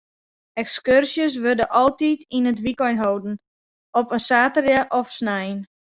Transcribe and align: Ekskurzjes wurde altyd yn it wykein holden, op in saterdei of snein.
Ekskurzjes 0.61 1.33
wurde 1.43 1.65
altyd 1.81 2.19
yn 2.37 2.49
it 2.51 2.63
wykein 2.65 2.99
holden, 3.03 3.35
op 3.99 4.07
in 4.15 4.23
saterdei 4.27 4.79
of 4.97 5.07
snein. 5.17 5.57